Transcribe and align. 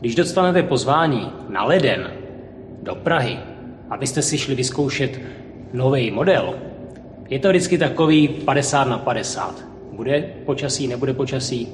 když 0.00 0.14
dostanete 0.14 0.62
pozvání 0.62 1.32
na 1.48 1.64
leden 1.64 2.10
do 2.82 2.94
Prahy, 2.94 3.38
abyste 3.90 4.22
si 4.22 4.38
šli 4.38 4.54
vyzkoušet 4.54 5.20
nový 5.72 6.10
model, 6.10 6.54
je 7.28 7.38
to 7.38 7.48
vždycky 7.48 7.78
takový 7.78 8.28
50 8.28 8.84
na 8.88 8.98
50. 8.98 9.64
Bude 9.92 10.24
počasí, 10.46 10.86
nebude 10.86 11.14
počasí? 11.14 11.68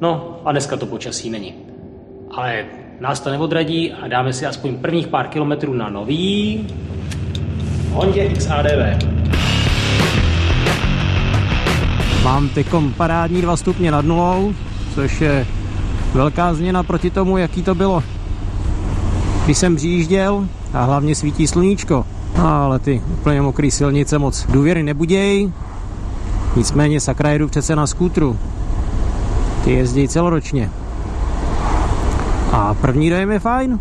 No 0.00 0.40
a 0.44 0.52
dneska 0.52 0.76
to 0.76 0.86
počasí 0.86 1.30
není. 1.30 1.54
Ale 2.30 2.64
nás 3.00 3.20
to 3.20 3.30
neodradí 3.30 3.92
a 3.92 4.08
dáme 4.08 4.32
si 4.32 4.46
aspoň 4.46 4.76
prvních 4.76 5.08
pár 5.08 5.28
kilometrů 5.28 5.74
na 5.74 5.90
nový 5.90 6.66
Hondě 7.92 8.28
XADV. 8.28 9.06
Mám 12.24 12.48
teďkom 12.48 12.92
parádní 12.92 13.42
2 13.42 13.56
stupně 13.56 13.90
nad 13.90 14.04
nulou, 14.04 14.54
což 14.94 15.20
je 15.20 15.46
velká 16.14 16.54
změna 16.54 16.82
proti 16.82 17.10
tomu, 17.10 17.38
jaký 17.38 17.62
to 17.62 17.74
bylo, 17.74 18.02
když 19.44 19.58
jsem 19.58 19.76
přijížděl 19.76 20.46
a 20.72 20.84
hlavně 20.84 21.14
svítí 21.14 21.46
sluníčko. 21.46 22.06
Ale 22.42 22.78
ty 22.78 23.02
úplně 23.12 23.42
mokrý 23.42 23.70
silnice 23.70 24.18
moc 24.18 24.46
důvěry 24.46 24.82
nebuděj. 24.82 25.52
Nicméně 26.56 27.00
sakra 27.00 27.30
jedu 27.30 27.48
přece 27.48 27.76
na 27.76 27.86
skútru. 27.86 28.38
Ty 29.64 29.72
jezdí 29.72 30.08
celoročně. 30.08 30.70
A 32.52 32.74
první 32.74 33.10
dojem 33.10 33.30
je 33.30 33.38
fajn. 33.38 33.80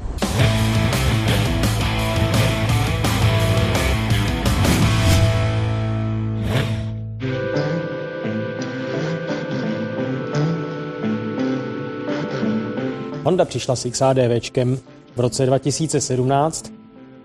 Honda 13.23 13.45
přišla 13.45 13.75
s 13.75 13.89
XADVčkem 13.89 14.79
v 15.15 15.19
roce 15.19 15.45
2017 15.45 16.71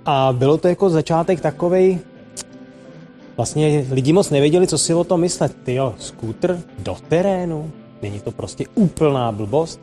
a 0.07 0.33
bylo 0.33 0.59
to 0.59 0.69
jako 0.69 0.91
začátek 0.91 1.41
takovej, 1.41 1.99
vlastně 3.37 3.87
lidi 3.91 4.13
moc 4.13 4.31
nevěděli, 4.31 4.67
co 4.67 4.79
si 4.79 4.95
o 4.95 5.05
tom 5.05 5.21
myslet. 5.21 5.57
Ty 5.65 5.75
jo, 5.75 5.95
skútr 5.99 6.61
do 6.79 6.97
terénu, 7.09 7.71
není 8.03 8.21
to 8.21 8.31
prostě 8.31 8.65
úplná 8.75 9.33
blbost. 9.33 9.81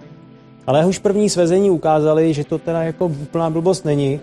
Ale 0.67 0.85
už 0.85 0.99
první 0.99 1.29
svezení 1.29 1.69
ukázali, 1.69 2.33
že 2.33 2.43
to 2.43 2.57
teda 2.57 2.83
jako 2.83 3.05
úplná 3.05 3.49
blbost 3.49 3.85
není. 3.85 4.19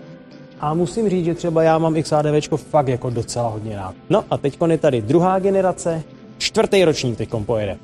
A 0.59 0.73
musím 0.73 1.09
říct, 1.09 1.25
že 1.25 1.35
třeba 1.35 1.63
já 1.63 1.77
mám 1.77 2.01
XADVčko 2.03 2.57
fakt 2.57 2.87
jako 2.87 3.09
docela 3.09 3.49
hodně 3.49 3.75
rád. 3.75 3.95
No 4.09 4.23
a 4.31 4.37
teď 4.37 4.57
je 4.67 4.77
tady 4.77 5.01
druhá 5.01 5.39
generace, 5.39 6.03
čtvrtý 6.37 6.85
ročník 6.85 7.17
teď 7.17 7.29
pojede. 7.45 7.77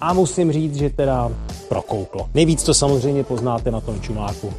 A 0.00 0.12
musím 0.12 0.52
říct, 0.52 0.76
že 0.76 0.90
teda 0.90 1.30
prokouklo. 1.68 2.28
Nejvíc 2.34 2.62
to 2.62 2.74
samozřejmě 2.74 3.24
poznáte 3.24 3.70
na 3.70 3.80
tom 3.80 4.00
čumáku. 4.00 4.52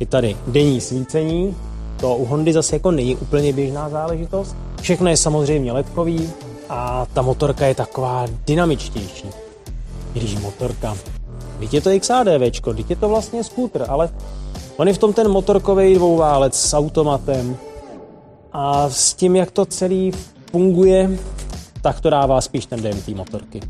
Je 0.00 0.06
tady 0.06 0.36
denní 0.46 0.80
svícení, 0.80 1.56
to 2.00 2.16
u 2.16 2.24
Hondy 2.24 2.52
zase 2.52 2.76
jako 2.76 2.90
není 2.90 3.16
úplně 3.16 3.52
běžná 3.52 3.88
záležitost. 3.88 4.56
Všechno 4.80 5.10
je 5.10 5.16
samozřejmě 5.16 5.72
ledkový 5.72 6.30
a 6.68 7.06
ta 7.12 7.22
motorka 7.22 7.66
je 7.66 7.74
taková 7.74 8.26
dynamičtější. 8.46 9.28
Když 10.12 10.38
motorka. 10.38 10.96
Teď 11.58 11.74
je 11.74 11.80
to 11.80 11.98
XADVčko, 11.98 12.74
teď 12.74 12.90
je 12.90 12.96
to 12.96 13.08
vlastně 13.08 13.44
skútr, 13.44 13.84
ale 13.88 14.10
on 14.76 14.88
je 14.88 14.94
v 14.94 14.98
tom 14.98 15.12
ten 15.12 15.28
motorkový 15.28 15.94
dvouválec 15.94 16.54
s 16.54 16.74
automatem 16.74 17.56
a 18.52 18.90
s 18.90 19.14
tím, 19.14 19.36
jak 19.36 19.50
to 19.50 19.66
celý 19.66 20.12
funguje, 20.50 21.18
tak 21.82 22.00
to 22.00 22.10
dává 22.10 22.40
spíš 22.40 22.66
ten 22.66 22.82
DMT 22.82 23.08
motorky. 23.08 23.60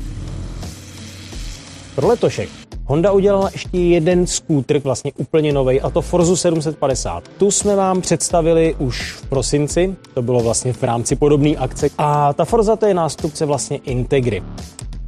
Pro 1.95 2.07
letošek 2.07 2.49
Honda 2.85 3.11
udělala 3.11 3.49
ještě 3.53 3.77
jeden 3.77 4.27
skútr, 4.27 4.79
vlastně 4.79 5.11
úplně 5.17 5.53
nový, 5.53 5.81
a 5.81 5.89
to 5.89 6.01
Forzu 6.01 6.35
750. 6.35 7.23
Tu 7.37 7.51
jsme 7.51 7.75
vám 7.75 8.01
představili 8.01 8.75
už 8.79 9.11
v 9.11 9.25
prosinci, 9.25 9.95
to 10.13 10.21
bylo 10.21 10.39
vlastně 10.39 10.73
v 10.73 10.83
rámci 10.83 11.15
podobné 11.15 11.49
akce. 11.49 11.89
A 11.97 12.33
ta 12.33 12.45
Forza 12.45 12.75
to 12.75 12.85
je 12.85 12.93
nástupce 12.93 13.45
vlastně 13.45 13.77
Integry. 13.77 14.43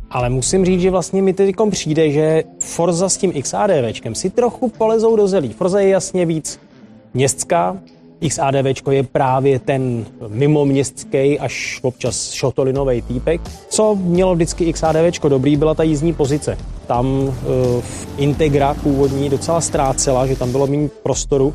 Ale 0.09 0.29
musím 0.29 0.66
říct, 0.66 0.81
že 0.81 0.91
vlastně 0.91 1.22
mi 1.22 1.34
teď 1.34 1.56
přijde, 1.69 2.12
že 2.12 2.44
Forza 2.59 3.09
s 3.09 3.17
tím 3.17 3.34
XADVčkem 3.41 4.16
si 4.16 4.29
trochu 4.29 4.69
polezou 4.69 5.16
do 5.16 5.28
zelí. 5.28 5.53
Forza 5.53 5.79
je 5.79 5.90
jasně 5.90 6.25
víc 6.25 6.59
městská, 7.13 7.78
XADV 8.20 8.88
je 8.92 9.03
právě 9.03 9.59
ten 9.59 10.06
mimoměstský 10.28 11.40
až 11.40 11.80
občas 11.81 12.31
šotolinový 12.31 13.02
týpek. 13.02 13.42
Co 13.70 13.96
mělo 13.96 14.36
vždycky 14.36 14.74
XADV 14.74 15.22
dobrý, 15.28 15.58
byla 15.58 15.74
ta 15.74 15.84
jízdní 15.84 16.14
pozice. 16.14 16.58
Tam 16.88 17.08
uh, 17.08 17.34
v 17.81 18.08
Integra 18.18 18.74
původní 18.74 19.30
docela 19.30 19.62
ztrácela, 19.62 20.28
že 20.28 20.36
tam 20.36 20.52
bylo 20.52 20.68
méně 20.68 20.90
prostoru. 21.03 21.53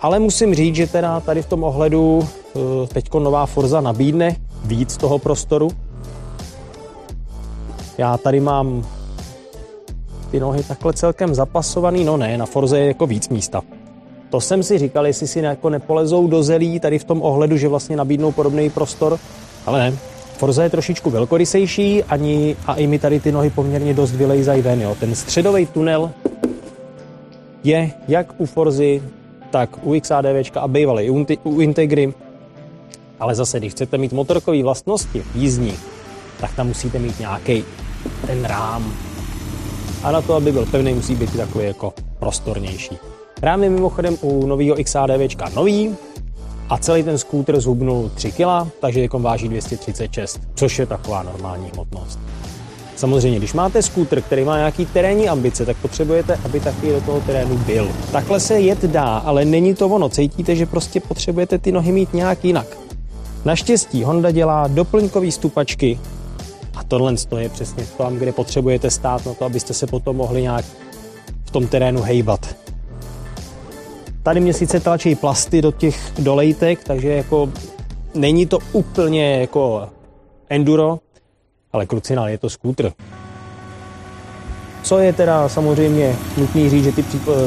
Ale 0.00 0.18
musím 0.18 0.54
říct, 0.54 0.76
že 0.76 0.86
teda 0.86 1.20
tady 1.20 1.42
v 1.42 1.46
tom 1.46 1.64
ohledu 1.64 2.18
uh, 2.18 2.86
teďko 2.86 3.20
nová 3.20 3.46
Forza 3.46 3.80
nabídne 3.80 4.36
víc 4.64 4.96
toho 4.96 5.18
prostoru. 5.18 5.70
Já 7.98 8.18
tady 8.18 8.40
mám 8.40 8.86
ty 10.30 10.40
nohy 10.40 10.62
takhle 10.62 10.92
celkem 10.92 11.34
zapasovaný, 11.34 12.04
no 12.04 12.16
ne, 12.16 12.38
na 12.38 12.46
Forze 12.46 12.78
je 12.78 12.86
jako 12.86 13.06
víc 13.06 13.28
místa. 13.28 13.62
To 14.30 14.40
jsem 14.40 14.62
si 14.62 14.78
říkal, 14.78 15.06
jestli 15.06 15.26
si 15.26 15.38
jako 15.38 15.70
nepolezou 15.70 16.26
do 16.26 16.42
zelí 16.42 16.80
tady 16.80 16.98
v 16.98 17.04
tom 17.04 17.22
ohledu, 17.22 17.56
že 17.56 17.68
vlastně 17.68 17.96
nabídnou 17.96 18.32
podobný 18.32 18.70
prostor, 18.70 19.18
ale 19.66 19.78
ne. 19.78 19.98
Forza 20.38 20.62
je 20.62 20.70
trošičku 20.70 21.10
velkorysejší 21.10 22.04
ani, 22.04 22.56
a 22.66 22.74
i 22.74 22.86
mi 22.86 22.98
tady 22.98 23.20
ty 23.20 23.32
nohy 23.32 23.50
poměrně 23.50 23.94
dost 23.94 24.12
vylejzají 24.12 24.62
ven. 24.62 24.82
Jo. 24.82 24.96
Ten 25.00 25.14
středový 25.14 25.66
tunel 25.66 26.10
je 27.64 27.90
jak 28.08 28.34
u 28.38 28.46
Forzy, 28.46 29.02
tak 29.50 29.86
u 29.86 30.00
XADVčka 30.00 30.60
a 30.60 30.68
bývalý 30.68 31.10
u, 31.10 31.26
u 31.44 31.60
Integry. 31.60 32.14
Ale 33.20 33.34
zase, 33.34 33.58
když 33.58 33.72
chcete 33.72 33.98
mít 33.98 34.12
motorkové 34.12 34.62
vlastnosti 34.62 35.22
jízdní, 35.34 35.74
tak 36.40 36.54
tam 36.54 36.66
musíte 36.66 36.98
mít 36.98 37.20
nějaký 37.20 37.64
ten 38.26 38.44
rám. 38.44 38.92
A 40.02 40.12
na 40.12 40.22
to, 40.22 40.34
aby 40.34 40.52
byl 40.52 40.66
pevný, 40.66 40.94
musí 40.94 41.14
být 41.14 41.36
takový 41.36 41.66
jako 41.66 41.94
prostornější. 42.18 43.13
Rám 43.44 43.62
je 43.62 43.70
mimochodem 43.70 44.16
u 44.20 44.46
nového 44.46 44.76
XADVčka 44.84 45.48
nový 45.48 45.96
a 46.68 46.78
celý 46.78 47.02
ten 47.02 47.18
skútr 47.18 47.60
zhubnul 47.60 48.10
3 48.14 48.32
kg, 48.32 48.72
takže 48.80 49.02
jako 49.02 49.18
váží 49.18 49.48
236, 49.48 50.40
což 50.54 50.78
je 50.78 50.86
taková 50.86 51.22
normální 51.22 51.70
hmotnost. 51.74 52.18
Samozřejmě, 52.96 53.38
když 53.38 53.52
máte 53.52 53.82
skútr, 53.82 54.20
který 54.20 54.44
má 54.44 54.56
nějaký 54.56 54.86
terénní 54.86 55.28
ambice, 55.28 55.66
tak 55.66 55.76
potřebujete, 55.76 56.38
aby 56.44 56.60
taky 56.60 56.92
do 56.92 57.00
toho 57.00 57.20
terénu 57.20 57.56
byl. 57.56 57.88
Takhle 58.12 58.40
se 58.40 58.60
jet 58.60 58.84
dá, 58.84 59.16
ale 59.18 59.44
není 59.44 59.74
to 59.74 59.88
ono. 59.88 60.08
Cítíte, 60.08 60.56
že 60.56 60.66
prostě 60.66 61.00
potřebujete 61.00 61.58
ty 61.58 61.72
nohy 61.72 61.92
mít 61.92 62.14
nějak 62.14 62.44
jinak. 62.44 62.66
Naštěstí 63.44 64.04
Honda 64.04 64.30
dělá 64.30 64.66
doplňkové 64.68 65.30
stupačky 65.30 65.98
a 66.74 66.84
tohle 66.84 67.14
je 67.38 67.48
přesně 67.48 67.86
tam, 67.98 68.16
kde 68.16 68.32
potřebujete 68.32 68.90
stát 68.90 69.26
na 69.26 69.34
to, 69.34 69.44
abyste 69.44 69.74
se 69.74 69.86
potom 69.86 70.16
mohli 70.16 70.42
nějak 70.42 70.64
v 71.44 71.50
tom 71.50 71.66
terénu 71.66 72.02
hejbat. 72.02 72.63
Tady 74.24 74.40
mě 74.40 74.52
sice 74.52 74.80
tlačí 74.80 75.14
plasty 75.14 75.62
do 75.62 75.72
těch 75.72 76.12
dolejtek, 76.18 76.84
takže 76.84 77.08
jako 77.08 77.50
není 78.14 78.46
to 78.46 78.58
úplně 78.72 79.40
jako 79.40 79.88
enduro, 80.48 80.98
ale 81.72 81.86
krucinál 81.86 82.28
je 82.28 82.38
to 82.38 82.50
skútr. 82.50 82.92
Co 84.82 84.98
je 84.98 85.12
teda 85.12 85.48
samozřejmě 85.48 86.16
nutný 86.36 86.70
říct, 86.70 86.84
že 86.84 86.92
ty, 86.92 87.02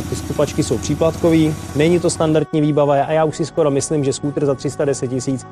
ty 0.10 0.16
stupačky 0.16 0.64
jsou 0.64 0.78
příplatkový, 0.78 1.56
není 1.76 2.00
to 2.00 2.10
standardní 2.10 2.62
výbava 2.62 3.04
a 3.04 3.12
já 3.12 3.24
už 3.24 3.38
si 3.38 3.46
skoro 3.46 3.72
myslím, 3.72 4.04
že 4.04 4.14
skútr 4.14 4.46
za 4.46 4.56
310 4.56 5.08
tisíc 5.08 5.48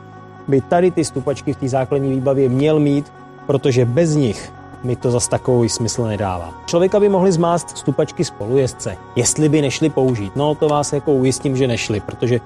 by 0.48 0.62
tady 0.62 0.92
ty 0.92 1.06
stupačky 1.06 1.54
v 1.54 1.58
té 1.58 1.70
základní 1.70 2.10
výbavě 2.10 2.50
měl 2.50 2.80
mít, 2.80 3.12
protože 3.48 3.86
bez 3.86 4.16
nich 4.16 4.52
mi 4.86 4.96
to 4.96 5.12
zas 5.12 5.28
takový 5.28 5.70
smysl 5.70 6.04
nedává. 6.04 6.54
Člověka 6.66 7.00
by 7.00 7.10
mohli 7.10 7.32
zmást 7.32 7.78
stupačky 7.78 8.26
spolujezdce, 8.26 8.98
jestli 9.16 9.50
by 9.50 9.62
nešli 9.62 9.90
použít. 9.90 10.36
No 10.36 10.56
to 10.56 10.70
vás 10.70 10.94
jako 10.94 11.14
ujistím, 11.14 11.58
že 11.58 11.68
nešli, 11.68 12.00
protože 12.00 12.40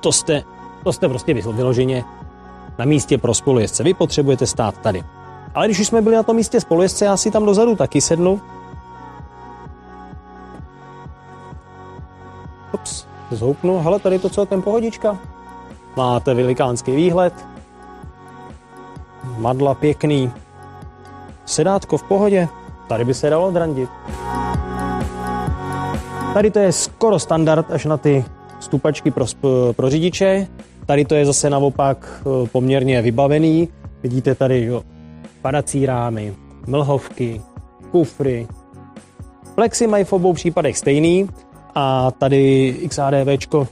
to 0.00 0.12
jste, 0.12 0.42
to 0.84 0.92
jste 0.92 1.08
prostě 1.08 1.34
vyloženě 1.34 2.04
na 2.78 2.84
místě 2.84 3.18
pro 3.18 3.34
spolujezdce. 3.34 3.82
Vy 3.82 3.94
potřebujete 3.94 4.46
stát 4.46 4.78
tady. 4.78 5.04
Ale 5.54 5.66
když 5.66 5.80
už 5.80 5.86
jsme 5.86 6.02
byli 6.02 6.16
na 6.16 6.22
tom 6.22 6.36
místě 6.36 6.60
spolujezdce, 6.60 7.04
já 7.04 7.16
si 7.16 7.30
tam 7.30 7.44
dozadu 7.44 7.76
taky 7.76 8.00
sednu. 8.00 8.40
Ups, 12.74 13.04
zhoupnu. 13.30 13.78
Hele, 13.78 13.98
tady 13.98 14.18
to 14.18 14.28
celkem 14.28 14.62
pohodička. 14.62 15.18
Máte 15.96 16.34
velikánský 16.34 16.96
výhled. 16.96 17.34
Madla 19.38 19.74
pěkný, 19.74 20.32
Sedátko 21.44 21.98
v 21.98 22.02
pohodě, 22.02 22.48
tady 22.88 23.04
by 23.04 23.14
se 23.14 23.30
dalo 23.30 23.50
drandit. 23.50 23.90
Tady 26.34 26.50
to 26.50 26.58
je 26.58 26.72
skoro 26.72 27.18
standard 27.18 27.70
až 27.70 27.84
na 27.84 27.96
ty 27.96 28.24
stupačky 28.60 29.10
pro, 29.10 29.26
pro 29.72 29.90
řidiče. 29.90 30.46
Tady 30.86 31.04
to 31.04 31.14
je 31.14 31.26
zase 31.26 31.50
naopak 31.50 32.20
eh, 32.20 32.48
poměrně 32.52 33.02
vybavený. 33.02 33.68
Vidíte 34.02 34.34
tady 34.34 34.64
jo, 34.64 34.82
padací 35.42 35.86
rámy, 35.86 36.34
mlhovky, 36.66 37.40
kufry. 37.90 38.48
Plexy 39.54 39.86
mají 39.86 40.04
v 40.04 40.12
obou 40.12 40.32
případech 40.32 40.78
stejný, 40.78 41.28
a 41.74 42.10
tady 42.10 42.74
XADVčko 42.88 43.68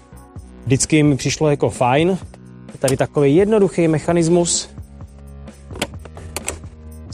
vždycky 0.64 1.02
mi 1.02 1.16
přišlo 1.16 1.50
jako 1.50 1.70
fajn. 1.70 2.18
Tady 2.78 2.96
takový 2.96 3.36
jednoduchý 3.36 3.88
mechanismus 3.88 4.70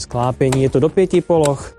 sklápění, 0.07 0.63
je 0.63 0.69
to 0.69 0.79
do 0.79 0.89
pěti 0.89 1.21
poloh. 1.21 1.73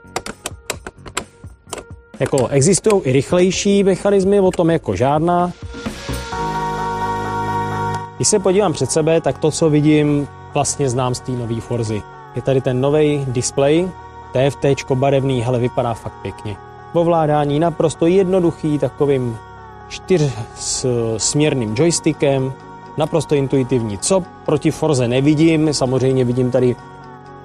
Jako 2.21 2.49
existují 2.49 3.03
i 3.03 3.13
rychlejší 3.13 3.85
mechanismy, 3.85 4.41
o 4.41 4.51
tom 4.51 4.71
jako 4.71 4.97
žádná. 4.97 5.53
Když 8.17 8.29
se 8.29 8.39
podívám 8.39 8.73
před 8.73 8.91
sebe, 8.91 9.21
tak 9.21 9.39
to, 9.39 9.51
co 9.51 9.71
vidím, 9.71 10.29
vlastně 10.55 10.89
znám 10.89 11.15
z 11.15 11.21
té 11.21 11.33
nové 11.33 11.61
Forzy. 11.61 12.03
Je 12.37 12.43
tady 12.43 12.61
ten 12.61 12.81
nový 12.81 13.25
display, 13.29 13.89
TFT 14.33 14.93
barevný, 14.95 15.41
hele, 15.41 15.59
vypadá 15.59 15.95
fakt 15.95 16.23
pěkně. 16.23 16.57
Ovládání 16.93 17.59
naprosto 17.59 18.07
jednoduchý, 18.07 18.79
takovým 18.79 19.37
čtyř 19.89 20.33
směrným 21.17 21.75
joystickem, 21.79 22.53
naprosto 22.97 23.35
intuitivní. 23.35 23.99
Co 23.99 24.23
proti 24.47 24.71
Forze 24.71 25.09
nevidím, 25.09 25.75
samozřejmě 25.75 26.25
vidím 26.25 26.51
tady 26.51 26.77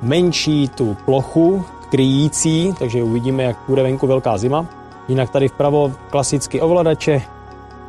menší 0.04 0.68
tu 0.68 0.98
plochu 1.06 1.66
kryjící, 1.90 2.74
takže 2.80 3.04
uvidíme, 3.04 3.44
jak 3.44 3.58
bude 3.68 3.84
venku 3.84 4.08
velká 4.08 4.38
zima. 4.38 4.66
Jinak 5.08 5.30
tady 5.30 5.48
vpravo 5.48 5.92
klasicky 6.10 6.62
ovladače 6.62 7.22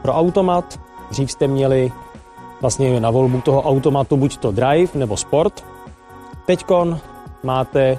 pro 0.03 0.13
automat. 0.13 0.81
Dřív 1.11 1.31
jste 1.31 1.47
měli 1.49 1.93
vlastně 2.61 3.01
na 3.01 3.11
volbu 3.11 3.41
toho 3.41 3.63
automatu 3.63 4.17
buď 4.17 4.37
to 4.37 4.51
drive 4.51 4.93
nebo 4.95 5.17
sport. 5.17 5.65
Teďkon 6.47 6.99
máte 7.43 7.83
e, 7.83 7.99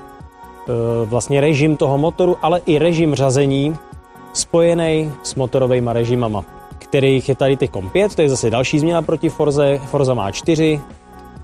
vlastně 1.06 1.42
režim 1.42 1.78
toho 1.78 1.98
motoru, 1.98 2.38
ale 2.42 2.62
i 2.66 2.80
režim 2.80 3.16
řazení 3.16 3.76
spojený 4.34 5.12
s 5.24 5.36
motorovými 5.36 5.90
režimama, 5.94 6.46
kterých 6.78 7.30
je 7.30 7.36
tady 7.36 7.58
teď 7.58 7.72
5, 7.92 8.16
to 8.16 8.22
je 8.22 8.30
zase 8.30 8.50
další 8.50 8.80
změna 8.80 9.02
proti 9.02 9.30
Forze. 9.30 9.78
Forza 9.78 10.14
má 10.14 10.32
4, 10.32 10.82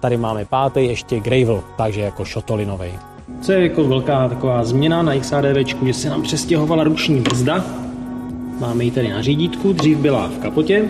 tady 0.02 0.18
máme 0.18 0.46
pátý, 0.46 0.86
ještě 0.86 1.20
Gravel, 1.20 1.64
takže 1.78 2.02
jako 2.02 2.26
šotolinový. 2.26 2.92
Co 3.42 3.52
je 3.52 3.64
jako 3.64 3.84
velká 3.84 4.30
taková 4.30 4.64
změna 4.64 5.02
na 5.02 5.20
XADV, 5.20 5.58
že 5.86 5.94
se 5.94 6.10
nám 6.10 6.22
přestěhovala 6.22 6.84
ruční 6.84 7.22
brzda. 7.22 7.66
Máme 8.60 8.84
ji 8.84 8.92
tady 8.92 9.10
na 9.10 9.22
řídítku, 9.22 9.74
dřív 9.74 9.98
byla 9.98 10.28
v 10.28 10.38
kapotě, 10.38 10.86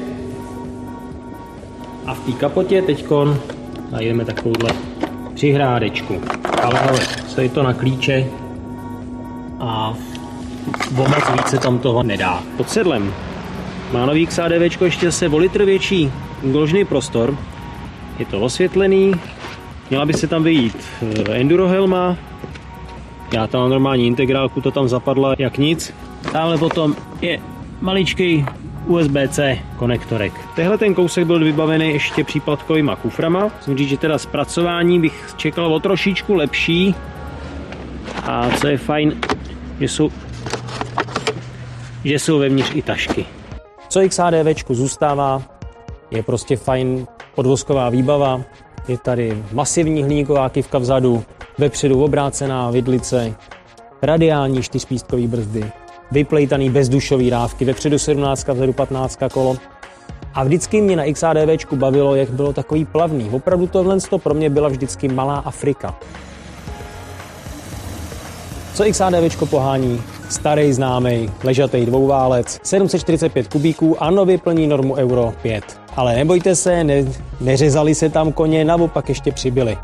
a 2.06 2.14
v 2.14 2.20
té 2.20 2.32
kapotě 2.32 2.82
teď 2.82 3.06
najdeme 3.92 4.26
takovouhle 4.26 4.70
přihrádečku. 5.34 6.22
Ale 6.62 6.80
ale, 6.80 7.00
stojí 7.28 7.50
to 7.50 7.64
na 7.64 7.74
klíče 7.74 8.26
a 9.60 9.94
o 10.98 11.08
moc 11.08 11.32
více 11.38 11.58
tam 11.58 11.80
toho 11.80 12.04
nedá. 12.04 12.44
Pod 12.58 12.70
sedlem 12.70 13.14
má 13.92 14.06
nový 14.06 14.28
XADV 14.28 14.82
ještě 14.82 15.06
zase 15.06 15.30
o 15.30 15.38
litr 15.38 15.66
větší 15.66 16.12
úložný 16.44 16.86
prostor. 16.86 17.38
Je 18.22 18.26
to 18.26 18.42
osvětlený, 18.42 19.14
měla 19.90 20.06
by 20.06 20.14
se 20.14 20.28
tam 20.28 20.44
vyjít 20.44 20.78
eh, 21.02 21.32
enduro 21.32 21.68
helma, 21.68 22.18
já 23.34 23.48
tam 23.48 23.62
mám 23.62 23.70
normální 23.70 24.08
integrálku, 24.08 24.62
to 24.62 24.72
tam 24.72 24.88
zapadla 24.88 25.36
jak 25.38 25.58
nic. 25.58 25.94
Dále 26.34 26.58
potom 26.58 26.96
je 27.22 27.40
maličký 27.82 28.46
USB-C 28.88 29.60
konektorek. 29.78 30.34
Tehle 30.56 30.78
ten 30.78 30.94
kousek 30.94 31.26
byl 31.26 31.40
vybavený 31.40 31.90
ještě 31.90 32.24
případkovýma 32.24 32.96
kuframa. 32.96 33.52
Musím 33.58 33.78
říct, 33.78 33.90
že 33.90 33.98
teda 33.98 34.18
zpracování 34.18 35.00
bych 35.00 35.34
čekal 35.38 35.74
o 35.74 35.80
trošičku 35.80 36.34
lepší. 36.34 36.96
A 38.24 38.50
co 38.50 38.68
je 38.68 38.78
fajn, 38.78 39.22
že 39.80 39.88
jsou, 39.88 40.10
že 42.04 42.20
jsou 42.20 42.40
vevnitř 42.40 42.72
i 42.76 42.82
tašky. 42.82 43.26
Co 43.90 44.10
XADV 44.10 44.70
zůstává, 44.70 45.42
je 46.12 46.24
prostě 46.24 46.58
fajn 46.58 47.08
podvozková 47.36 47.90
výbava. 47.90 48.42
Je 48.88 48.98
tady 48.98 49.44
masivní 49.52 50.04
hliníková 50.04 50.50
kivka 50.50 50.78
vzadu, 50.78 51.24
vepředu 51.58 52.04
obrácená 52.04 52.72
vidlice, 52.72 53.36
radiální 54.02 54.64
čtyřpístkový 54.64 55.28
brzdy, 55.28 55.72
vyplejtaný 56.12 56.70
bezdušový 56.70 57.30
rávky, 57.30 57.66
vepředu 57.66 58.00
17, 58.00 58.48
vzadu 58.48 58.74
15 58.74 59.20
kolo. 59.34 59.58
A 60.34 60.44
vždycky 60.44 60.82
mě 60.82 60.96
na 60.96 61.04
XADV 61.14 61.74
bavilo, 61.74 62.16
jak 62.16 62.30
bylo 62.30 62.54
takový 62.54 62.86
plavný. 62.86 63.30
Opravdu 63.30 63.68
tohle 63.68 63.98
pro 64.24 64.34
mě 64.34 64.50
byla 64.50 64.70
vždycky 64.70 65.08
malá 65.08 65.38
Afrika. 65.38 65.96
Co 68.74 68.84
XADV 68.92 69.50
pohání? 69.50 70.02
Starý 70.30 70.74
známý, 70.74 71.30
ležatý 71.44 71.86
dvouválec, 71.86 72.60
745 72.64 73.48
kubíků 73.48 74.04
a 74.04 74.12
nově 74.12 74.38
plní 74.38 74.68
normu 74.68 74.96
Euro 74.96 75.34
5. 75.42 75.81
Ale 75.96 76.16
nebojte 76.16 76.56
se, 76.56 76.84
ne, 76.84 77.06
neřezali 77.40 77.96
se 77.96 78.10
tam 78.10 78.32
koně, 78.32 78.66
naopak 78.66 79.10
ještě 79.10 79.32
přibyli. 79.32 79.78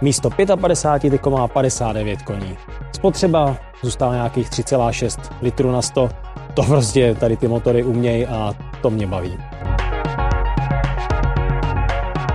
Místo 0.00 0.30
55 0.56 1.10
teď 1.10 1.26
má 1.26 1.48
59 1.48 2.22
koní. 2.22 2.56
Spotřeba 2.92 3.56
zůstává 3.82 4.14
nějakých 4.14 4.50
3,6 4.50 5.20
litrů 5.42 5.72
na 5.72 5.82
100. 5.82 6.08
To 6.54 6.62
prostě 6.62 7.14
tady 7.14 7.36
ty 7.36 7.48
motory 7.48 7.84
umějí 7.84 8.26
a 8.26 8.54
to 8.82 8.90
mě 8.90 9.06
baví. 9.06 9.38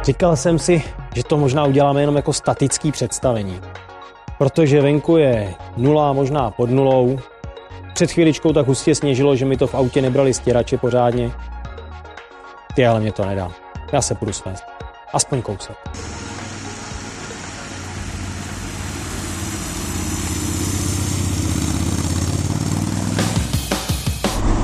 Říkal 0.04 0.36
jsem 0.36 0.60
si, 0.60 0.84
že 1.16 1.24
to 1.24 1.38
možná 1.38 1.66
uděláme 1.66 2.02
jenom 2.02 2.16
jako 2.16 2.34
statický 2.34 2.92
představení. 2.92 3.60
Protože 4.38 4.82
venku 4.82 5.18
je 5.18 5.54
nula, 5.78 6.14
možná 6.14 6.52
pod 6.52 6.70
nulou. 6.70 7.20
Před 7.94 8.12
chvíličkou 8.12 8.54
tak 8.54 8.68
hustě 8.68 8.96
sněžilo, 8.96 9.36
že 9.36 9.46
mi 9.46 9.58
to 9.58 9.68
v 9.68 9.76
autě 9.76 10.02
nebrali 10.02 10.34
stěrače 10.34 10.78
pořádně. 10.78 11.32
Ty 12.80 12.86
ale 12.86 13.00
mě 13.00 13.12
to 13.12 13.26
nedá. 13.26 13.52
Já 13.92 14.02
se 14.02 14.16
půjdu 14.16 14.34
svést. 14.34 14.64
Aspoň 15.14 15.42
kousek. 15.42 15.78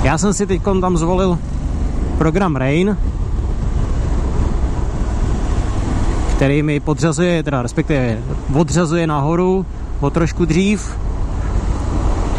Já 0.03 0.17
jsem 0.17 0.33
si 0.33 0.47
teď 0.47 0.61
tam 0.81 0.97
zvolil 0.97 1.39
program 2.17 2.55
Rain, 2.55 2.97
který 6.35 6.63
mi 6.63 6.79
podřazuje, 6.79 7.43
teda 7.43 7.61
respektive 7.61 8.17
odřazuje 8.53 9.07
nahoru 9.07 9.65
o 9.99 10.09
trošku 10.09 10.45
dřív. 10.45 10.97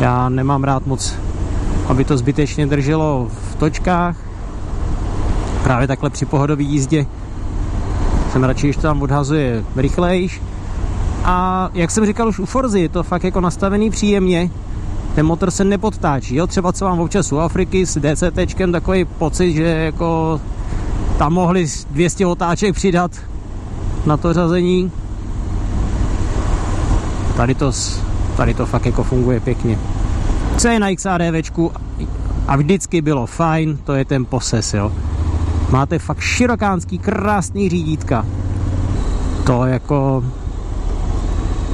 Já 0.01 0.29
nemám 0.29 0.65
rád 0.65 0.87
moc, 0.87 1.17
aby 1.89 2.05
to 2.05 2.17
zbytečně 2.17 2.67
drželo 2.67 3.29
v 3.51 3.55
točkách. 3.55 4.26
Právě 5.67 5.89
takhle 5.89 6.11
při 6.11 6.27
pohodové 6.27 6.63
jízdě 6.63 7.07
jsem 8.33 8.45
radši, 8.45 8.67
když 8.67 8.77
to 8.77 8.83
tam 8.83 9.03
odhazuje 9.03 9.65
rychlejš. 9.77 10.43
A 11.25 11.69
jak 11.75 11.91
jsem 11.91 12.07
říkal 12.07 12.29
už 12.29 12.39
u 12.39 12.47
Forzy, 12.47 12.81
je 12.81 12.89
to 12.89 13.03
fakt 13.03 13.25
jako 13.25 13.41
nastavený 13.41 13.91
příjemně 13.91 14.51
ten 15.15 15.27
motor 15.27 15.51
se 15.51 15.65
nepodtáčí. 15.65 16.37
Jo? 16.37 16.47
Třeba 16.47 16.73
co 16.73 16.85
mám 16.85 17.01
občas 17.01 17.33
u 17.33 17.39
Afriky 17.39 17.87
s 17.87 18.01
DCT 18.01 18.73
takový 18.73 19.05
pocit, 19.05 19.53
že 19.53 19.63
jako 19.63 20.41
tam 21.19 21.33
mohli 21.33 21.67
200 21.91 22.27
otáček 22.27 22.75
přidat 22.75 23.11
na 24.07 24.17
to 24.17 24.33
řazení. 24.33 24.93
Tady 27.37 27.55
to, 27.55 27.73
tady 28.37 28.55
to 28.55 28.67
fakt 28.67 28.87
jako 28.87 29.05
funguje 29.05 29.41
pěkně. 29.41 29.79
Co 30.57 30.69
je 30.69 30.81
na 30.81 30.95
XADVčku 30.95 31.73
a 32.49 32.57
vždycky 32.57 33.01
bylo 33.03 33.27
fajn, 33.27 33.79
to 33.85 33.95
je 33.95 34.05
ten 34.05 34.25
poses, 34.25 34.75
jo. 34.75 34.93
Máte 35.71 35.99
fakt 35.99 36.21
širokánský, 36.21 36.99
krásný 36.99 37.69
řídítka. 37.69 38.27
To 39.47 39.67
jako... 39.67 40.25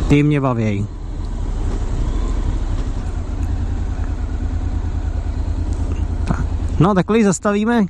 Ty 0.09 0.23
mě 0.23 0.41
bavěj. 0.41 0.87
No 6.81 6.95
takhle 6.95 7.25
zastavíme 7.25 7.87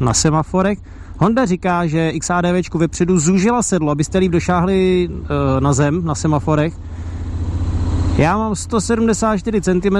na 0.00 0.14
semaforek. 0.14 0.78
Honda 1.18 1.46
říká, 1.46 1.86
že 1.86 2.12
XADV 2.18 2.74
vepředu 2.74 3.18
zúžila 3.18 3.62
sedlo, 3.62 3.90
abyste 3.90 4.18
líp 4.18 4.32
došáhli 4.32 5.08
e, 5.08 5.60
na 5.60 5.72
zem, 5.72 6.04
na 6.04 6.14
semaforech. 6.14 6.74
Já 8.18 8.38
mám 8.38 8.56
174 8.56 9.60
cm 9.60 9.96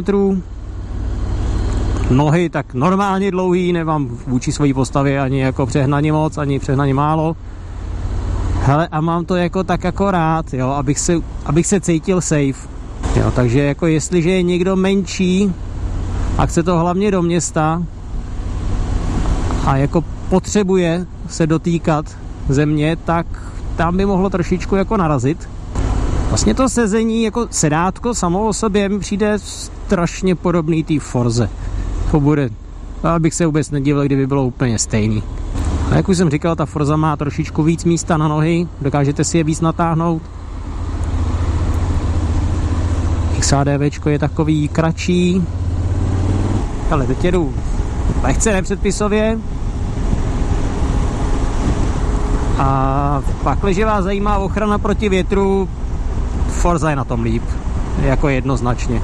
nohy 2.11 2.49
tak 2.49 2.75
normálně 2.75 3.31
dlouhý, 3.31 3.73
nemám 3.73 4.09
vůči 4.27 4.53
své 4.53 4.75
postavě 4.75 5.21
ani 5.21 5.41
jako 5.41 5.67
přehnaně 5.67 6.13
moc, 6.13 6.39
ani 6.39 6.59
přehnaně 6.59 6.95
málo. 6.95 7.37
Hele, 8.61 8.89
a 8.93 9.01
mám 9.01 9.25
to 9.25 9.37
jako 9.37 9.65
tak 9.65 9.85
jako 9.85 10.11
rád, 10.11 10.55
jo, 10.55 10.69
abych 10.69 10.99
se, 10.99 11.13
abych 11.47 11.67
se 11.67 11.81
cítil 11.81 12.21
safe. 12.21 12.69
Jo, 13.17 13.31
takže 13.35 13.63
jako 13.63 13.87
jestliže 13.87 14.31
je 14.31 14.43
někdo 14.43 14.77
menší 14.77 15.53
a 16.39 16.47
chce 16.47 16.63
to 16.63 16.79
hlavně 16.79 17.11
do 17.11 17.23
města, 17.23 17.83
a 19.67 19.77
jako 19.77 20.05
potřebuje 20.29 21.07
se 21.29 21.47
dotýkat 21.47 22.17
země, 22.49 22.97
tak 23.05 23.27
tam 23.77 23.97
by 23.97 24.07
mohlo 24.07 24.31
trošičku 24.31 24.77
jako 24.77 24.97
narazit. 24.97 25.49
Vlastně 26.29 26.55
to 26.55 26.69
sezení 26.69 27.23
jako 27.23 27.47
sedátko 27.51 28.15
samo 28.15 28.47
o 28.47 28.53
sobě 28.53 28.89
mi 28.89 28.99
přijde 28.99 29.39
strašně 29.39 30.35
podobný 30.35 30.85
té 30.85 31.01
Forze. 31.01 31.51
To 32.11 32.21
bude 32.21 32.51
A 33.03 33.19
bych 33.19 33.35
se 33.35 33.47
vůbec 33.47 33.71
nedivil, 33.71 34.05
kdyby 34.05 34.27
bylo 34.27 34.45
úplně 34.45 34.79
stejný. 34.79 35.23
A 35.91 35.97
jak 35.97 36.09
už 36.09 36.17
jsem 36.17 36.31
říkal, 36.31 36.57
ta 36.57 36.67
Forza 36.67 36.97
má 36.97 37.17
trošičku 37.17 37.63
víc 37.63 37.85
místa 37.85 38.17
na 38.17 38.29
nohy, 38.29 38.69
dokážete 38.81 39.25
si 39.25 39.39
je 39.39 39.45
víc 39.45 39.61
natáhnout. 39.61 40.23
XADV 43.39 44.07
je 44.07 44.19
takový 44.19 44.69
kratší, 44.69 45.43
ale 46.91 47.07
teď 47.07 47.25
jedu 47.25 47.55
lehce 48.23 48.53
nepředpisově. 48.53 49.39
A 52.59 53.23
pak, 53.43 53.59
když 53.59 53.85
vás 53.85 54.05
zajímá 54.05 54.39
ochrana 54.39 54.79
proti 54.79 55.09
větru, 55.09 55.69
Forza 56.49 56.91
je 56.91 56.97
na 56.97 57.05
tom 57.05 57.23
líp, 57.23 57.43
jako 58.01 58.29
jednoznačně. 58.29 59.03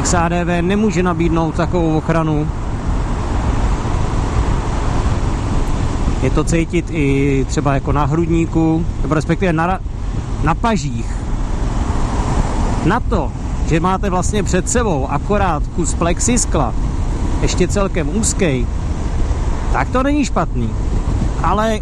XADV 0.00 0.48
nemůže 0.60 1.02
nabídnout 1.02 1.54
takovou 1.54 1.96
ochranu. 1.96 2.48
Je 6.22 6.30
to 6.30 6.44
cítit 6.44 6.86
i 6.90 7.46
třeba 7.48 7.74
jako 7.74 7.92
na 7.92 8.04
hrudníku, 8.04 8.86
nebo 9.02 9.14
respektive 9.14 9.52
na, 9.52 9.80
na 10.42 10.54
pažích. 10.54 11.16
Na 12.84 13.00
to, 13.00 13.32
že 13.68 13.80
máte 13.80 14.10
vlastně 14.10 14.42
před 14.42 14.68
sebou 14.68 15.06
akorát 15.10 15.66
kus 15.66 15.94
plexiskla, 15.94 16.74
ještě 17.42 17.68
celkem 17.68 18.16
úzký, 18.16 18.66
tak 19.72 19.88
to 19.88 20.02
není 20.02 20.24
špatný. 20.24 20.70
Ale 21.42 21.78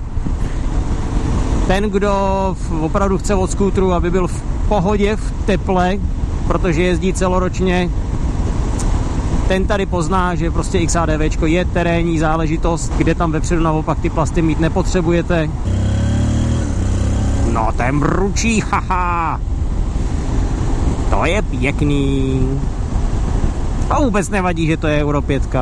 ten, 1.67 1.85
kdo 1.85 2.13
opravdu 2.81 3.19
chce 3.19 3.35
od 3.35 3.51
skútru, 3.51 3.93
aby 3.93 4.11
byl 4.11 4.29
v 4.29 4.43
pohodě, 4.69 5.17
v 5.17 5.33
teple, 5.47 5.97
protože 6.51 6.83
jezdí 6.83 7.13
celoročně, 7.13 7.91
ten 9.49 9.67
tady 9.67 9.87
pozná, 9.87 10.35
že 10.35 10.51
prostě 10.51 10.87
XADV 10.87 11.43
je 11.47 11.65
terénní 11.65 12.19
záležitost, 12.19 12.93
kde 12.97 13.15
tam 13.15 13.33
vepředu 13.33 13.63
naopak 13.63 14.01
ty 14.01 14.11
plasty 14.11 14.43
mít 14.43 14.61
nepotřebujete. 14.61 15.51
No 17.53 17.69
ten 17.77 18.01
bručí, 18.01 18.61
haha! 18.71 19.41
To 21.11 21.25
je 21.25 21.43
pěkný. 21.43 22.41
A 23.91 24.01
vůbec 24.01 24.29
nevadí, 24.29 24.67
že 24.67 24.77
to 24.77 24.87
je 24.87 25.05
Euro 25.05 25.23
5. 25.23 25.57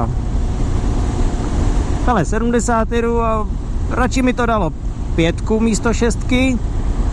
Ale 2.07 2.25
70 2.25 2.88
a 3.23 3.47
radši 3.90 4.23
mi 4.23 4.33
to 4.33 4.47
dalo 4.47 4.71
pětku 5.14 5.61
místo 5.61 5.95
šestky. 5.95 6.59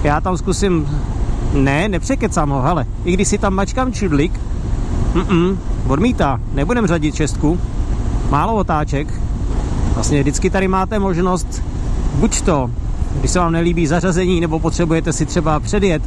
Já 0.04 0.22
tam 0.22 0.38
zkusím, 0.38 0.88
ne, 1.56 1.90
nepřekecám 1.90 2.50
ho, 2.50 2.62
hele, 2.62 2.86
i 3.06 3.14
když 3.14 3.28
si 3.28 3.38
tam 3.38 3.54
mačkám 3.54 3.94
čudlik, 3.94 4.40
mm 5.14 5.60
odmítá, 5.88 6.40
nebudem 6.54 6.88
řadit 6.88 7.16
šestku, 7.16 7.60
málo 8.30 8.56
otáček. 8.56 9.08
Vlastně 9.94 10.22
vždycky 10.22 10.50
tady 10.50 10.68
máte 10.68 11.00
možnost, 11.00 11.64
buď 12.16 12.42
to, 12.42 12.72
když 13.20 13.32
se 13.32 13.40
vám 13.40 13.52
nelíbí 13.52 13.88
zařazení, 13.88 14.42
nebo 14.42 14.60
potřebujete 14.60 15.14
si 15.14 15.26
třeba 15.26 15.60
předjet, 15.60 16.02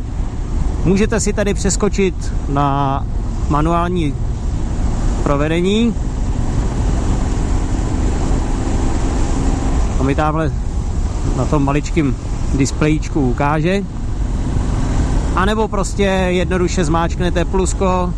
Můžete 0.84 1.20
si 1.20 1.32
tady 1.32 1.54
přeskočit 1.54 2.32
na 2.48 3.06
manuální 3.48 4.14
provedení. 5.22 5.94
To 9.98 10.04
mi 10.04 10.14
tamhle 10.14 10.52
na 11.36 11.44
tom 11.44 11.64
maličkým 11.64 12.16
displejíčku 12.54 13.30
ukáže. 13.30 13.82
A 15.36 15.44
nebo 15.44 15.68
prostě 15.68 16.02
jednoduše 16.28 16.84
zmáčknete 16.84 17.44
plusko, 17.44 18.14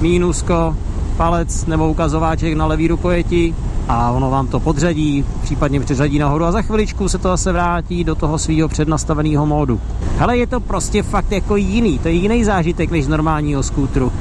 mínusko, 0.00 0.76
palec 1.16 1.66
nebo 1.66 1.90
ukazováček 1.90 2.54
na 2.54 2.66
levý 2.66 2.88
rukojeti 2.88 3.54
a 3.88 4.10
ono 4.10 4.30
vám 4.30 4.46
to 4.46 4.60
podřadí, 4.60 5.24
případně 5.42 5.80
přiřadí 5.80 6.18
nahoru 6.18 6.44
a 6.44 6.52
za 6.52 6.62
chviličku 6.62 7.08
se 7.08 7.18
to 7.18 7.28
zase 7.28 7.52
vrátí 7.52 8.04
do 8.04 8.14
toho 8.14 8.38
svého 8.38 8.68
přednastaveného 8.68 9.46
módu. 9.46 9.80
Ale 10.20 10.36
je 10.36 10.46
to 10.46 10.60
prostě 10.60 11.02
fakt 11.02 11.32
jako 11.32 11.56
jiný, 11.56 11.98
to 11.98 12.08
je 12.08 12.14
jiný 12.14 12.44
zážitek 12.44 12.90
než 12.90 13.06
normálního 13.06 13.62
skútru. 13.62 14.12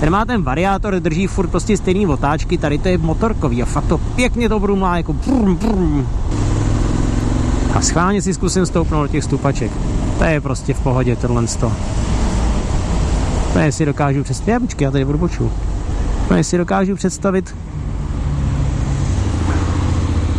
Ten 0.00 0.10
má 0.10 0.24
ten 0.24 0.42
variátor, 0.42 0.94
drží 0.94 1.26
furt 1.26 1.48
prostě 1.48 1.76
stejný 1.76 2.06
otáčky, 2.06 2.58
tady 2.58 2.78
to 2.78 2.88
je 2.88 2.98
motorkový 2.98 3.62
a 3.62 3.66
fakt 3.66 3.86
to 3.86 3.98
pěkně 3.98 4.48
to 4.48 4.60
brumlá 4.60 4.96
jako 4.96 5.12
brum, 5.12 5.56
brum. 5.56 6.08
A 7.74 7.80
schválně 7.80 8.22
si 8.22 8.34
zkusím 8.34 8.66
stoupnout 8.66 9.02
do 9.02 9.08
těch 9.08 9.24
stupaček. 9.24 9.72
To 10.18 10.24
je 10.24 10.40
prostě 10.40 10.74
v 10.74 10.80
pohodě 10.80 11.16
tohle 11.16 11.46
sto. 11.46 11.72
To 13.52 13.58
si 13.70 13.84
dokážu 13.84 14.22
představit, 14.22 14.52
já 14.52 14.60
počkej, 14.60 14.84
já 14.84 14.90
tady 14.90 15.04
budu 15.04 15.18
poču. 15.18 15.52
To 16.28 16.34
si 16.44 16.58
dokážu 16.58 16.94
představit 16.94 17.56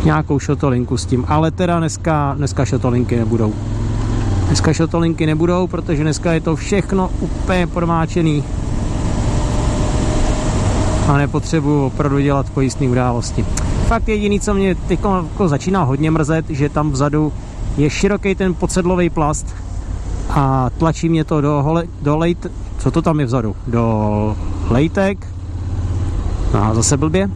nějakou 0.06 0.40
šotolinku 0.40 0.98
s 0.98 1.06
tím, 1.06 1.26
ale 1.28 1.52
teda 1.52 1.80
dneska, 1.80 2.34
dneska 2.38 2.66
šotolinky 2.66 3.16
nebudou. 3.16 3.54
Dneska 4.48 4.74
šotolinky 4.74 5.26
nebudou, 5.26 5.68
protože 5.68 6.04
dneska 6.04 6.34
je 6.34 6.42
to 6.42 6.56
všechno 6.56 7.12
úplně 7.20 7.68
podmáčený 7.68 8.44
a 11.08 11.18
nepotřebuju 11.18 11.86
opravdu 11.86 12.20
dělat 12.20 12.50
pojistné 12.50 12.88
události. 12.88 13.46
Fakt 13.88 14.08
jediný, 14.08 14.40
co 14.40 14.54
mě 14.54 14.76
teď 14.76 15.00
jako 15.00 15.48
začíná 15.48 15.84
hodně 15.84 16.12
mrzet, 16.12 16.50
že 16.50 16.70
tam 16.70 16.92
vzadu 16.92 17.34
je 17.78 17.90
široký 17.90 18.36
ten 18.36 18.54
podsedlový 18.54 19.10
plast 19.10 19.65
a 20.36 20.70
tlačí 20.70 21.10
mě 21.10 21.24
to 21.24 21.42
do, 21.42 21.64
hole, 21.64 21.84
do 22.02 22.18
lejt, 22.18 22.48
co 22.78 22.92
to 22.92 23.02
tam 23.02 23.20
je 23.20 23.26
vzadu? 23.26 23.56
Do 23.68 24.36
lejtek, 24.70 25.28
no 26.54 26.64
a 26.64 26.74
zase 26.74 26.98
blbě, 26.98 27.30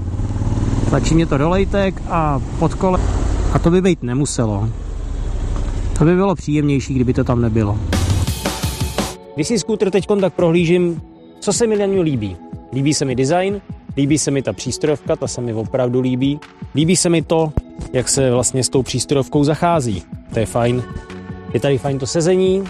tlačí 0.89 1.15
mě 1.15 1.25
to 1.25 1.37
do 1.37 1.49
lejtek 1.49 2.01
a 2.09 2.41
pod 2.59 2.73
kole. 2.73 2.99
A 3.53 3.59
to 3.59 3.71
by 3.71 3.81
být 3.81 4.03
nemuselo. 4.03 4.69
To 5.97 6.05
by 6.05 6.15
bylo 6.15 6.35
příjemnější, 6.35 6.93
kdyby 6.93 7.13
to 7.13 7.23
tam 7.23 7.41
nebylo. 7.41 7.77
Když 9.35 9.47
si 9.47 9.59
skútr 9.59 9.91
teď 9.91 10.07
tak 10.21 10.33
prohlížím, 10.33 11.01
co 11.39 11.53
se 11.53 11.67
mi 11.67 11.77
na 11.77 11.85
něj 11.85 12.01
líbí. 12.01 12.37
Líbí 12.73 12.93
se 12.93 13.05
mi 13.05 13.15
design, 13.15 13.61
líbí 13.97 14.17
se 14.17 14.31
mi 14.31 14.41
ta 14.41 14.53
přístrojovka, 14.53 15.15
ta 15.15 15.27
se 15.27 15.41
mi 15.41 15.53
opravdu 15.53 16.01
líbí. 16.01 16.39
Líbí 16.75 16.95
se 16.95 17.09
mi 17.09 17.21
to, 17.21 17.53
jak 17.93 18.09
se 18.09 18.31
vlastně 18.31 18.63
s 18.63 18.69
tou 18.69 18.83
přístrojovkou 18.83 19.43
zachází. 19.43 20.03
To 20.33 20.39
je 20.39 20.45
fajn. 20.45 20.83
Je 21.53 21.59
tady 21.59 21.77
fajn 21.77 21.99
to 21.99 22.07
sezení, 22.07 22.63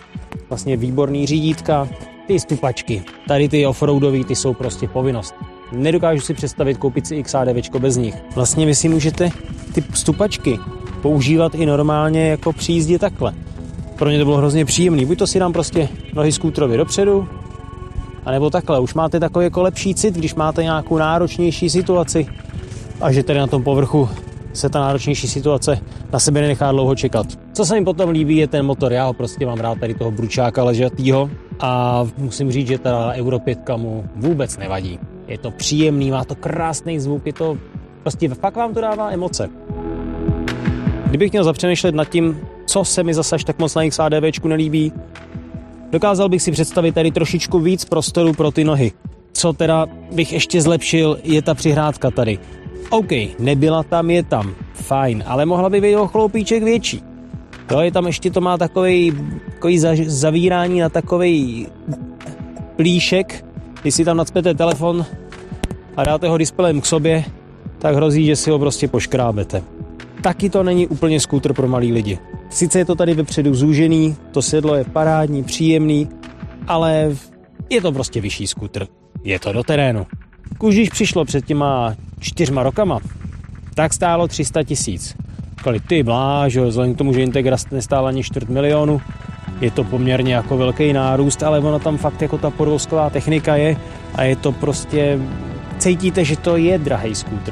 vlastně 0.50 0.77
výborný 0.77 1.25
řídítka, 1.25 1.88
ty 2.27 2.39
stupačky. 2.39 3.03
Tady 3.27 3.50
ty 3.50 3.65
offroadový, 3.65 4.24
ty 4.24 4.36
jsou 4.36 4.53
prostě 4.53 4.88
povinnost. 4.88 5.36
Nedokážu 5.71 6.21
si 6.21 6.33
představit 6.33 6.77
koupit 6.77 7.07
si 7.07 7.24
XADV 7.24 7.69
bez 7.79 7.98
nich. 7.98 8.15
Vlastně 8.36 8.65
vy 8.65 8.75
si 8.75 8.89
můžete 8.89 9.29
ty 9.74 9.83
stupačky 9.93 10.59
používat 11.01 11.55
i 11.55 11.65
normálně 11.65 12.27
jako 12.27 12.53
při 12.53 12.71
jízdě 12.71 13.00
takhle. 13.00 13.33
Pro 13.95 14.09
ně 14.09 14.19
to 14.19 14.25
bylo 14.25 14.38
hrozně 14.38 14.65
příjemný. 14.65 15.05
Buď 15.05 15.17
to 15.17 15.27
si 15.27 15.39
dám 15.39 15.53
prostě 15.53 15.89
nohy 16.13 16.31
skútrově 16.31 16.77
dopředu, 16.77 17.27
anebo 18.25 18.50
takhle. 18.50 18.79
Už 18.79 18.93
máte 18.93 19.19
takový 19.19 19.45
jako 19.45 19.62
lepší 19.62 19.95
cit, 19.95 20.15
když 20.15 20.36
máte 20.36 20.63
nějakou 20.63 20.98
náročnější 20.98 21.69
situaci 21.69 22.27
a 23.01 23.12
že 23.12 23.24
tady 23.24 23.39
na 23.39 23.48
tom 23.48 23.63
povrchu 23.63 24.09
se 24.53 24.70
ta 24.70 24.79
náročnější 24.79 25.27
situace 25.27 25.79
na 26.13 26.20
sebe 26.20 26.41
nenechá 26.41 26.72
dlouho 26.72 26.96
čekat. 26.96 27.27
Co 27.53 27.65
se 27.65 27.79
mi 27.79 27.86
potom 27.86 28.10
líbí, 28.10 28.38
je 28.38 28.48
ten 28.48 28.65
motor. 28.65 28.94
Já 28.94 29.06
ho 29.06 29.13
prostě 29.13 29.46
mám 29.46 29.60
rád 29.60 29.79
tady 29.79 29.94
toho 29.94 30.12
bručáka 30.12 30.63
ležatýho 30.63 31.29
a 31.60 32.03
musím 32.18 32.51
říct, 32.51 32.68
že 32.68 32.77
ta 32.77 33.13
Euro 33.15 33.39
5 33.39 33.60
mu 33.75 34.06
vůbec 34.15 34.58
nevadí. 34.58 35.00
Je 35.27 35.38
to 35.38 35.51
příjemný, 35.51 36.12
má 36.12 36.25
to 36.25 36.36
krásný 36.36 37.00
zvuk, 37.00 37.25
je 37.25 37.34
to 37.34 37.58
prostě 38.01 38.29
fakt 38.29 38.56
vám 38.56 38.74
to 38.74 38.82
dává 38.82 39.12
emoce. 39.12 39.50
Kdybych 41.06 41.32
měl 41.32 41.44
zapřemýšlet 41.44 41.96
nad 41.96 42.10
tím, 42.10 42.39
co 42.65 42.86
se 42.86 43.03
mi 43.03 43.13
zase 43.13 43.36
tak 43.46 43.60
moc 43.60 43.75
na 43.75 43.89
XADVčku 43.89 44.48
nelíbí, 44.48 44.94
dokázal 45.91 46.29
bych 46.29 46.41
si 46.41 46.51
představit 46.51 46.96
tady 46.96 47.12
trošičku 47.12 47.60
víc 47.60 47.86
prostoru 47.86 48.34
pro 48.34 48.51
ty 48.51 48.63
nohy. 48.63 48.91
Co 49.34 49.53
teda 49.53 49.88
bych 50.12 50.34
ještě 50.34 50.62
zlepšil, 50.62 51.20
je 51.24 51.41
ta 51.41 51.53
přihrádka 51.53 52.12
tady. 52.12 52.39
OK, 52.89 53.12
nebyla 53.39 53.84
tam, 53.84 54.10
je 54.10 54.24
tam, 54.24 54.55
fajn, 54.74 55.24
ale 55.27 55.46
mohla 55.46 55.69
by 55.69 55.81
být 55.81 55.96
o 55.96 56.08
chloupíček 56.08 56.63
větší. 56.63 57.03
Jo, 57.72 57.79
je 57.79 57.91
tam 57.91 58.08
ještě 58.08 58.31
to 58.31 58.41
má 58.41 58.58
takový, 58.58 59.13
takový 59.46 59.79
zavírání 60.05 60.79
na 60.79 60.89
takový 60.89 61.67
plíšek, 62.75 63.46
když 63.81 63.96
si 63.96 64.05
tam 64.05 64.17
nadspete 64.17 64.53
telefon 64.53 65.05
a 65.98 66.03
dáte 66.03 66.27
ho 66.27 66.38
displejem 66.38 66.81
k 66.81 66.86
sobě, 66.86 67.24
tak 67.77 67.96
hrozí, 67.96 68.25
že 68.25 68.36
si 68.36 68.51
ho 68.51 68.60
prostě 68.60 68.88
poškrábete. 68.88 69.63
Taky 70.22 70.50
to 70.50 70.63
není 70.63 70.88
úplně 70.88 71.19
skútr 71.19 71.53
pro 71.53 71.67
malý 71.67 71.93
lidi. 71.93 72.19
Sice 72.50 72.79
je 72.79 72.86
to 72.86 72.96
tady 72.96 73.13
vepředu 73.13 73.55
zúžený, 73.55 74.15
to 74.31 74.41
sedlo 74.41 74.75
je 74.75 74.84
parádní, 74.84 75.43
příjemný, 75.43 76.10
ale 76.67 77.15
je 77.69 77.81
to 77.81 77.91
prostě 77.91 78.22
vyšší 78.22 78.48
skútr. 78.48 78.88
Je 79.24 79.39
to 79.39 79.53
do 79.53 79.63
terénu. 79.63 80.08
Už 80.60 80.75
když 80.75 80.89
přišlo 80.89 81.25
před 81.25 81.46
těma 81.46 81.96
čtyřma 82.19 82.63
rokama, 82.63 82.99
tak 83.73 83.93
stálo 83.93 84.27
300 84.27 84.63
tisíc. 84.63 85.15
Říkali, 85.57 85.79
ty 85.79 86.03
bláž, 86.03 86.57
vzhledem 86.57 86.95
k 86.95 86.97
tomu, 86.97 87.13
že 87.13 87.21
Integra 87.21 87.57
nestála 87.71 88.07
ani 88.07 88.23
čtvrt 88.23 88.49
milionu, 88.49 89.01
je 89.61 89.71
to 89.71 89.83
poměrně 89.83 90.33
jako 90.33 90.57
velký 90.57 90.93
nárůst, 90.93 91.43
ale 91.43 91.59
ona 91.59 91.79
tam 91.79 91.97
fakt 91.97 92.21
jako 92.21 92.38
ta 92.38 92.49
podvozková 92.49 93.09
technika 93.09 93.55
je 93.55 93.77
a 94.15 94.23
je 94.23 94.35
to 94.35 94.51
prostě 94.51 95.19
cítíte, 95.77 96.25
že 96.25 96.38
to 96.38 96.57
je 96.57 96.77
drahý 96.77 97.15
skútr. 97.15 97.51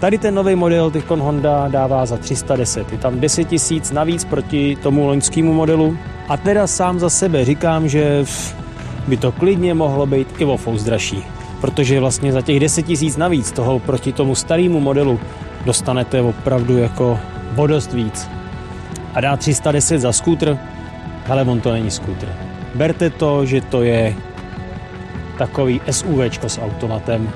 Tady 0.00 0.18
ten 0.18 0.34
nový 0.34 0.54
model 0.54 0.90
Tikon 0.90 1.20
Honda 1.20 1.68
dává 1.68 2.06
za 2.06 2.16
310. 2.16 2.92
Je 2.92 2.98
tam 2.98 3.20
10 3.20 3.44
tisíc 3.44 3.90
navíc 3.90 4.24
proti 4.24 4.76
tomu 4.82 5.06
loňskému 5.06 5.54
modelu. 5.54 5.98
A 6.28 6.36
teda 6.36 6.66
sám 6.66 6.98
za 6.98 7.10
sebe 7.10 7.44
říkám, 7.44 7.88
že 7.88 8.24
by 9.08 9.16
to 9.16 9.32
klidně 9.32 9.74
mohlo 9.74 10.06
být 10.06 10.28
i 10.38 10.44
o 10.44 10.58
dražší. 10.84 11.37
Protože 11.60 12.00
vlastně 12.00 12.32
za 12.32 12.42
těch 12.42 12.60
10 12.60 12.82
tisíc 12.82 13.16
navíc 13.16 13.52
toho 13.52 13.78
proti 13.78 14.12
tomu 14.12 14.34
starému 14.34 14.80
modelu 14.80 15.20
dostanete 15.64 16.20
opravdu 16.20 16.78
jako 16.78 17.18
vodost 17.52 17.92
víc. 17.92 18.30
A 19.14 19.20
dá 19.20 19.36
310 19.36 19.98
za 19.98 20.12
skútr, 20.12 20.58
ale 21.28 21.42
on 21.42 21.60
to 21.60 21.72
není 21.72 21.90
skútr. 21.90 22.28
Berte 22.74 23.10
to, 23.10 23.46
že 23.46 23.60
to 23.60 23.82
je 23.82 24.14
takový 25.38 25.80
SUVčko 25.90 26.48
s 26.48 26.60
automatem, 26.60 27.30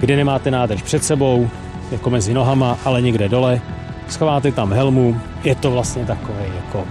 kde 0.00 0.16
nemáte 0.16 0.50
nádrž 0.50 0.82
před 0.82 1.04
sebou, 1.04 1.48
jako 1.90 2.10
mezi 2.10 2.34
nohama, 2.34 2.78
ale 2.84 3.02
někde 3.02 3.28
dole. 3.28 3.60
Schováte 4.08 4.52
tam 4.52 4.72
helmu, 4.72 5.20
je 5.44 5.54
to 5.54 5.70
vlastně 5.70 6.04
takový 6.04 6.44
jako 6.56 6.84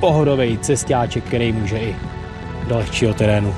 pohodový 0.00 0.58
cestáček, 0.58 1.24
který 1.24 1.52
může 1.52 1.78
i 1.78 1.96
do 2.68 2.76
lehčího 2.76 3.14
terénu. 3.14 3.54